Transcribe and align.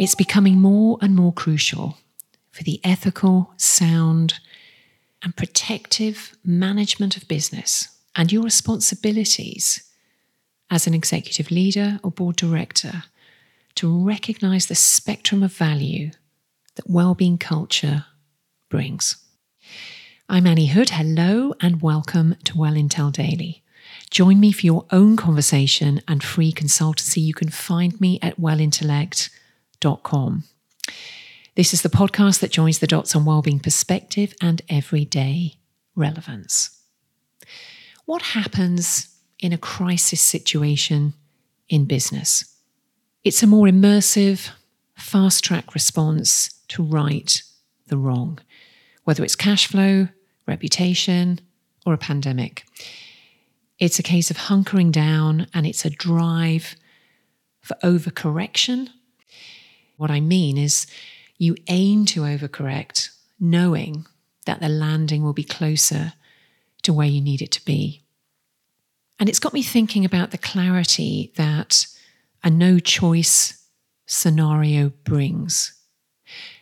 It's 0.00 0.14
becoming 0.14 0.62
more 0.62 0.96
and 1.02 1.14
more 1.14 1.30
crucial 1.30 1.98
for 2.52 2.62
the 2.62 2.80
ethical, 2.82 3.52
sound, 3.58 4.40
and 5.22 5.36
protective 5.36 6.34
management 6.42 7.18
of 7.18 7.28
business 7.28 7.98
and 8.16 8.32
your 8.32 8.42
responsibilities 8.42 9.84
as 10.70 10.86
an 10.86 10.94
executive 10.94 11.50
leader 11.50 12.00
or 12.02 12.10
board 12.10 12.36
director 12.36 13.02
to 13.74 14.02
recognize 14.02 14.68
the 14.68 14.74
spectrum 14.74 15.42
of 15.42 15.52
value 15.52 16.12
that 16.76 16.88
well-being 16.88 17.36
culture 17.36 18.06
brings. 18.70 19.22
I'm 20.30 20.46
Anni 20.46 20.68
Hood. 20.68 20.88
Hello 20.88 21.52
and 21.60 21.82
welcome 21.82 22.36
to 22.44 22.56
Well 22.56 22.72
Intel 22.72 23.12
Daily. 23.12 23.62
Join 24.10 24.40
me 24.40 24.50
for 24.50 24.64
your 24.64 24.86
own 24.90 25.18
conversation 25.18 26.00
and 26.08 26.24
free 26.24 26.52
consultancy. 26.52 27.18
You 27.18 27.34
can 27.34 27.50
find 27.50 28.00
me 28.00 28.18
at 28.22 28.38
wellintellect.com. 29.80 30.44
This 31.56 31.74
is 31.74 31.82
the 31.82 31.88
podcast 31.88 32.40
that 32.40 32.50
joins 32.50 32.78
the 32.78 32.86
dots 32.86 33.14
on 33.14 33.24
well-being 33.24 33.60
perspective 33.60 34.34
and 34.40 34.62
everyday 34.68 35.56
relevance. 35.94 36.80
What 38.06 38.22
happens 38.22 39.08
in 39.38 39.52
a 39.52 39.58
crisis 39.58 40.20
situation 40.20 41.14
in 41.68 41.84
business? 41.84 42.56
It's 43.24 43.42
a 43.42 43.46
more 43.46 43.66
immersive, 43.66 44.50
fast 44.96 45.44
track 45.44 45.74
response 45.74 46.50
to 46.68 46.82
right 46.82 47.42
the 47.88 47.98
wrong, 47.98 48.38
whether 49.04 49.24
it's 49.24 49.36
cash 49.36 49.66
flow, 49.66 50.08
reputation, 50.46 51.40
or 51.84 51.92
a 51.92 51.98
pandemic. 51.98 52.64
It's 53.78 53.98
a 53.98 54.04
case 54.04 54.30
of 54.30 54.36
hunkering 54.36 54.92
down 54.92 55.46
and 55.52 55.66
it's 55.66 55.84
a 55.84 55.90
drive 55.90 56.76
for 57.60 57.76
overcorrection. 57.82 58.88
What 60.00 60.10
I 60.10 60.20
mean 60.20 60.56
is, 60.56 60.86
you 61.36 61.56
aim 61.68 62.06
to 62.06 62.22
overcorrect, 62.22 63.10
knowing 63.38 64.06
that 64.46 64.58
the 64.58 64.68
landing 64.70 65.22
will 65.22 65.34
be 65.34 65.44
closer 65.44 66.14
to 66.84 66.94
where 66.94 67.06
you 67.06 67.20
need 67.20 67.42
it 67.42 67.50
to 67.50 67.64
be. 67.66 68.00
And 69.18 69.28
it's 69.28 69.38
got 69.38 69.52
me 69.52 69.62
thinking 69.62 70.06
about 70.06 70.30
the 70.30 70.38
clarity 70.38 71.32
that 71.36 71.86
a 72.42 72.48
no 72.48 72.78
choice 72.78 73.62
scenario 74.06 74.88
brings. 75.04 75.74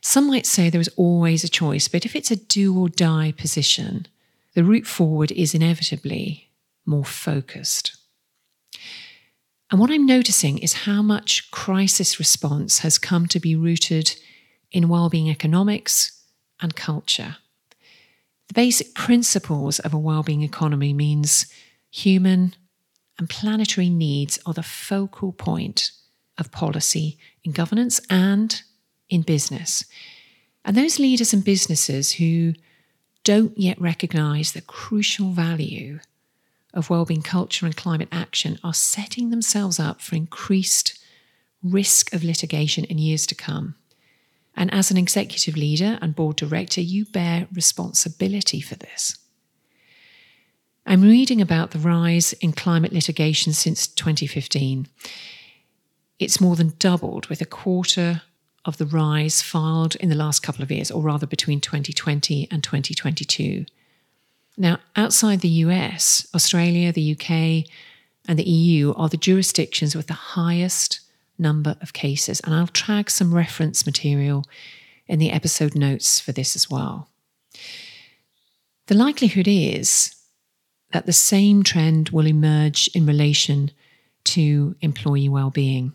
Some 0.00 0.26
might 0.26 0.44
say 0.44 0.68
there 0.68 0.80
is 0.80 0.90
always 0.96 1.44
a 1.44 1.48
choice, 1.48 1.86
but 1.86 2.04
if 2.04 2.16
it's 2.16 2.32
a 2.32 2.44
do 2.44 2.76
or 2.76 2.88
die 2.88 3.32
position, 3.36 4.08
the 4.54 4.64
route 4.64 4.88
forward 4.88 5.30
is 5.30 5.54
inevitably 5.54 6.48
more 6.84 7.04
focused. 7.04 7.97
And 9.70 9.78
what 9.78 9.90
I'm 9.90 10.06
noticing 10.06 10.58
is 10.58 10.72
how 10.72 11.02
much 11.02 11.50
crisis 11.50 12.18
response 12.18 12.78
has 12.78 12.98
come 12.98 13.26
to 13.26 13.40
be 13.40 13.54
rooted 13.54 14.16
in 14.72 14.88
well-being 14.88 15.28
economics 15.28 16.24
and 16.60 16.74
culture. 16.74 17.36
The 18.48 18.54
basic 18.54 18.94
principles 18.94 19.78
of 19.78 19.92
a 19.92 19.98
well-being 19.98 20.42
economy 20.42 20.94
means 20.94 21.52
human 21.90 22.54
and 23.18 23.28
planetary 23.28 23.90
needs 23.90 24.38
are 24.46 24.54
the 24.54 24.62
focal 24.62 25.32
point 25.32 25.90
of 26.38 26.50
policy 26.50 27.18
in 27.44 27.52
governance 27.52 28.00
and 28.08 28.62
in 29.10 29.22
business. 29.22 29.84
And 30.64 30.76
those 30.76 30.98
leaders 30.98 31.34
and 31.34 31.44
businesses 31.44 32.12
who 32.12 32.54
don't 33.24 33.58
yet 33.58 33.80
recognize 33.80 34.52
the 34.52 34.60
crucial 34.62 35.32
value 35.32 35.98
of 36.74 36.90
well-being 36.90 37.22
culture 37.22 37.66
and 37.66 37.76
climate 37.76 38.08
action 38.12 38.58
are 38.62 38.74
setting 38.74 39.30
themselves 39.30 39.80
up 39.80 40.00
for 40.00 40.16
increased 40.16 40.98
risk 41.62 42.12
of 42.12 42.24
litigation 42.24 42.84
in 42.84 42.98
years 42.98 43.26
to 43.26 43.34
come. 43.34 43.74
And 44.56 44.72
as 44.72 44.90
an 44.90 44.96
executive 44.96 45.56
leader 45.56 45.98
and 46.02 46.16
board 46.16 46.36
director, 46.36 46.80
you 46.80 47.04
bear 47.04 47.48
responsibility 47.52 48.60
for 48.60 48.74
this. 48.74 49.16
I'm 50.84 51.02
reading 51.02 51.40
about 51.40 51.72
the 51.72 51.78
rise 51.78 52.32
in 52.34 52.52
climate 52.52 52.92
litigation 52.92 53.52
since 53.52 53.86
2015. 53.86 54.88
It's 56.18 56.40
more 56.40 56.56
than 56.56 56.74
doubled, 56.78 57.26
with 57.26 57.40
a 57.40 57.46
quarter 57.46 58.22
of 58.64 58.78
the 58.78 58.86
rise 58.86 59.42
filed 59.42 59.94
in 59.96 60.08
the 60.08 60.16
last 60.16 60.40
couple 60.40 60.62
of 60.62 60.70
years, 60.70 60.90
or 60.90 61.02
rather 61.02 61.26
between 61.26 61.60
2020 61.60 62.48
and 62.50 62.64
2022. 62.64 63.66
Now, 64.60 64.80
outside 64.96 65.40
the 65.40 65.48
US, 65.48 66.26
Australia, 66.34 66.92
the 66.92 67.12
UK, 67.12 67.64
and 68.28 68.36
the 68.36 68.42
EU 68.42 68.92
are 68.94 69.08
the 69.08 69.16
jurisdictions 69.16 69.94
with 69.94 70.08
the 70.08 70.12
highest 70.12 71.00
number 71.38 71.76
of 71.80 71.92
cases. 71.92 72.40
And 72.40 72.52
I'll 72.52 72.66
tag 72.66 73.08
some 73.08 73.32
reference 73.32 73.86
material 73.86 74.44
in 75.06 75.20
the 75.20 75.30
episode 75.30 75.76
notes 75.76 76.18
for 76.18 76.32
this 76.32 76.56
as 76.56 76.68
well. 76.68 77.08
The 78.88 78.96
likelihood 78.96 79.46
is 79.46 80.16
that 80.92 81.06
the 81.06 81.12
same 81.12 81.62
trend 81.62 82.08
will 82.10 82.26
emerge 82.26 82.90
in 82.94 83.06
relation 83.06 83.70
to 84.24 84.74
employee 84.80 85.28
well-being. 85.28 85.92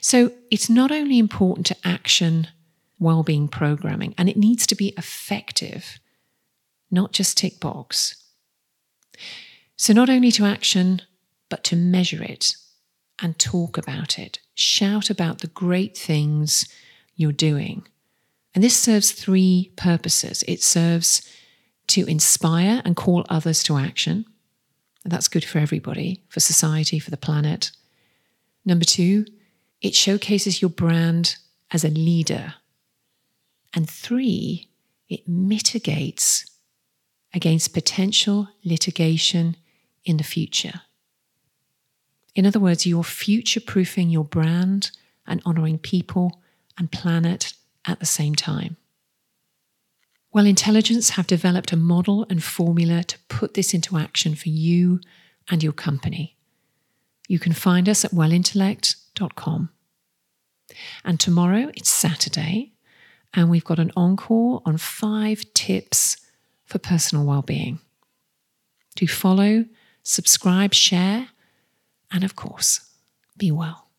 So 0.00 0.32
it's 0.50 0.70
not 0.70 0.90
only 0.90 1.18
important 1.18 1.66
to 1.66 1.76
action 1.84 2.48
well-being 2.98 3.48
programming, 3.48 4.14
and 4.16 4.28
it 4.28 4.36
needs 4.36 4.66
to 4.68 4.74
be 4.74 4.88
effective, 4.96 6.00
not 6.90 7.12
just 7.12 7.36
tick 7.36 7.60
box. 7.60 8.22
So 9.76 9.92
not 9.92 10.10
only 10.10 10.30
to 10.32 10.44
action, 10.44 11.02
but 11.48 11.64
to 11.64 11.76
measure 11.76 12.22
it 12.22 12.54
and 13.20 13.38
talk 13.38 13.78
about 13.78 14.18
it. 14.18 14.38
Shout 14.54 15.10
about 15.10 15.40
the 15.40 15.46
great 15.46 15.96
things 15.96 16.66
you're 17.16 17.32
doing. 17.32 17.86
And 18.54 18.64
this 18.64 18.76
serves 18.76 19.12
three 19.12 19.72
purposes 19.76 20.42
it 20.48 20.62
serves 20.62 21.22
to 21.88 22.04
inspire 22.06 22.82
and 22.84 22.96
call 22.96 23.24
others 23.28 23.62
to 23.64 23.76
action. 23.76 24.24
That's 25.04 25.28
good 25.28 25.44
for 25.44 25.58
everybody, 25.58 26.22
for 26.28 26.40
society, 26.40 26.98
for 26.98 27.10
the 27.10 27.16
planet. 27.16 27.70
Number 28.64 28.84
two, 28.84 29.24
it 29.80 29.94
showcases 29.94 30.60
your 30.60 30.68
brand 30.68 31.36
as 31.70 31.84
a 31.84 31.88
leader. 31.88 32.54
And 33.74 33.88
three, 33.88 34.68
it 35.08 35.26
mitigates 35.28 36.49
against 37.32 37.74
potential 37.74 38.48
litigation 38.64 39.56
in 40.04 40.16
the 40.16 40.24
future. 40.24 40.82
In 42.34 42.46
other 42.46 42.60
words, 42.60 42.86
you're 42.86 43.04
future 43.04 43.60
proofing 43.60 44.10
your 44.10 44.24
brand 44.24 44.90
and 45.26 45.42
honoring 45.44 45.78
people 45.78 46.40
and 46.78 46.90
planet 46.90 47.52
at 47.84 48.00
the 48.00 48.06
same 48.06 48.34
time. 48.34 48.76
Well 50.32 50.46
Intelligence 50.46 51.10
have 51.10 51.26
developed 51.26 51.72
a 51.72 51.76
model 51.76 52.24
and 52.30 52.42
formula 52.42 53.02
to 53.04 53.18
put 53.28 53.54
this 53.54 53.74
into 53.74 53.98
action 53.98 54.34
for 54.34 54.48
you 54.48 55.00
and 55.50 55.62
your 55.62 55.72
company. 55.72 56.36
You 57.28 57.38
can 57.38 57.52
find 57.52 57.88
us 57.88 58.04
at 58.04 58.12
wellintellect.com. 58.12 59.70
And 61.04 61.18
tomorrow 61.18 61.70
it's 61.74 61.90
Saturday, 61.90 62.72
and 63.34 63.50
we've 63.50 63.64
got 63.64 63.80
an 63.80 63.90
encore 63.96 64.62
on 64.64 64.76
five 64.76 65.44
tips 65.52 66.16
for 66.70 66.78
personal 66.78 67.26
well-being. 67.26 67.80
Do 68.94 69.06
follow, 69.06 69.66
subscribe, 70.02 70.72
share, 70.72 71.28
and 72.10 72.24
of 72.24 72.36
course, 72.36 72.88
be 73.36 73.50
well. 73.50 73.89